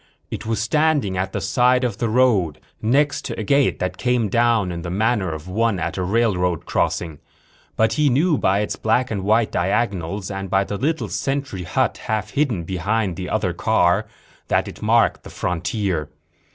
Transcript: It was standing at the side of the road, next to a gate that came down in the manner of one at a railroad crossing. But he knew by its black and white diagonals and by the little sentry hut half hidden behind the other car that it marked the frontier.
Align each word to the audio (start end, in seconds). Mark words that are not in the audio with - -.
It 0.31 0.47
was 0.47 0.59
standing 0.59 1.15
at 1.15 1.31
the 1.31 1.39
side 1.39 1.83
of 1.83 1.99
the 1.99 2.09
road, 2.09 2.59
next 2.81 3.23
to 3.25 3.39
a 3.39 3.43
gate 3.43 3.77
that 3.77 3.97
came 3.99 4.29
down 4.29 4.71
in 4.71 4.81
the 4.81 4.89
manner 4.89 5.31
of 5.31 5.47
one 5.47 5.77
at 5.79 5.95
a 5.95 6.01
railroad 6.01 6.65
crossing. 6.65 7.19
But 7.75 7.93
he 7.93 8.09
knew 8.09 8.35
by 8.39 8.61
its 8.61 8.75
black 8.75 9.11
and 9.11 9.23
white 9.23 9.51
diagonals 9.51 10.31
and 10.31 10.49
by 10.49 10.63
the 10.63 10.77
little 10.77 11.07
sentry 11.09 11.65
hut 11.65 11.97
half 12.05 12.31
hidden 12.31 12.63
behind 12.63 13.15
the 13.15 13.29
other 13.29 13.53
car 13.53 14.07
that 14.47 14.67
it 14.67 14.81
marked 14.81 15.21
the 15.21 15.29
frontier. 15.29 16.09